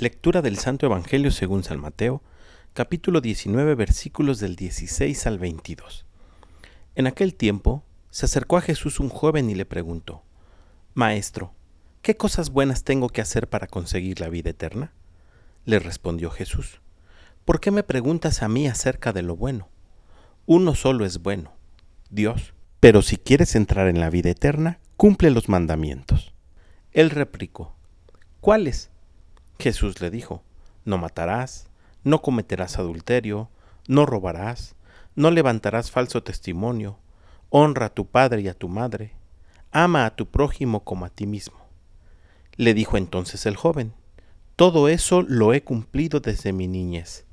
[0.00, 2.22] Lectura del Santo Evangelio según San Mateo,
[2.72, 6.06] capítulo 19, versículos del 16 al 22.
[6.94, 10.22] En aquel tiempo se acercó a Jesús un joven y le preguntó,
[10.94, 11.52] Maestro,
[12.00, 14.92] ¿qué cosas buenas tengo que hacer para conseguir la vida eterna?
[15.64, 16.80] Le respondió Jesús,
[17.44, 19.68] ¿por qué me preguntas a mí acerca de lo bueno?
[20.46, 21.54] Uno solo es bueno,
[22.08, 22.54] Dios.
[22.78, 26.32] Pero si quieres entrar en la vida eterna, cumple los mandamientos.
[26.92, 27.74] Él replicó,
[28.40, 28.92] ¿cuáles?
[29.60, 30.44] Jesús le dijo,
[30.84, 31.68] no matarás,
[32.04, 33.50] no cometerás adulterio,
[33.88, 34.76] no robarás,
[35.16, 37.00] no levantarás falso testimonio,
[37.50, 39.16] honra a tu padre y a tu madre,
[39.72, 41.58] ama a tu prójimo como a ti mismo.
[42.54, 43.94] Le dijo entonces el joven,
[44.54, 47.24] todo eso lo he cumplido desde mi niñez.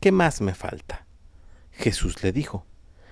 [0.00, 1.06] ¿Qué más me falta?
[1.72, 2.64] Jesús le dijo,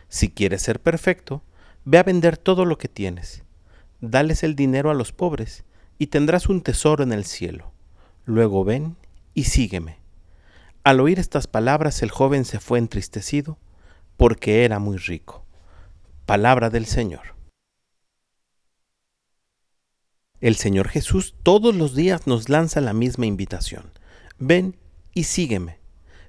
[0.09, 1.43] si quieres ser perfecto,
[1.85, 3.45] ve a vender todo lo que tienes,
[4.01, 5.65] dales el dinero a los pobres,
[5.99, 7.76] y tendrás un tesoro en el cielo
[8.27, 8.97] Luego ven
[9.35, 10.01] y sígueme.
[10.83, 13.57] Al oír estas palabras el joven se fue entristecido
[14.17, 15.47] porque era muy rico.
[16.27, 17.37] Palabra del Señor.
[20.41, 23.93] El Señor Jesús todos los días nos lanza la misma invitación.
[24.39, 24.77] Ven
[25.15, 25.79] y sígueme.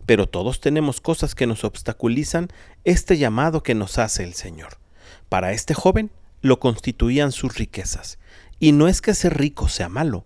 [0.06, 2.50] Pero todos tenemos cosas que nos obstaculizan
[2.84, 4.78] este llamado que nos hace el Señor.
[5.30, 8.20] Para este joven lo constituían sus riquezas.
[8.60, 10.26] Y no es que ser rico sea malo,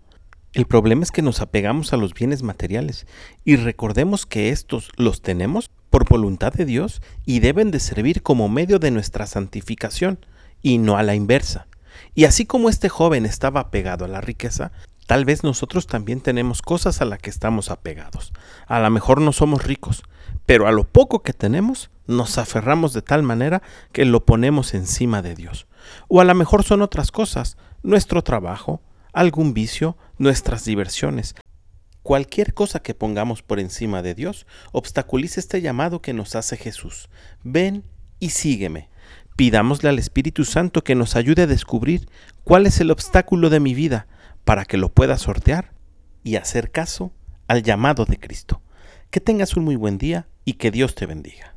[0.52, 3.06] el problema es que nos apegamos a los bienes materiales
[3.42, 8.50] y recordemos que estos los tenemos por voluntad de Dios y deben de servir como
[8.50, 10.18] medio de nuestra santificación
[10.60, 11.68] y no a la inversa.
[12.14, 14.72] Y así como este joven estaba apegado a la riqueza,
[15.06, 18.34] tal vez nosotros también tenemos cosas a las que estamos apegados.
[18.66, 20.02] A lo mejor no somos ricos,
[20.44, 25.22] pero a lo poco que tenemos nos aferramos de tal manera que lo ponemos encima
[25.22, 25.66] de Dios.
[26.08, 31.34] O a lo mejor son otras cosas, nuestro trabajo, algún vicio, nuestras diversiones.
[32.02, 37.08] Cualquier cosa que pongamos por encima de Dios obstaculiza este llamado que nos hace Jesús.
[37.44, 37.84] Ven
[38.18, 38.88] y sígueme.
[39.36, 42.08] Pidámosle al Espíritu Santo que nos ayude a descubrir
[42.44, 44.06] cuál es el obstáculo de mi vida
[44.44, 45.72] para que lo pueda sortear
[46.24, 47.12] y hacer caso
[47.46, 48.62] al llamado de Cristo.
[49.10, 51.51] Que tengas un muy buen día y que Dios te bendiga.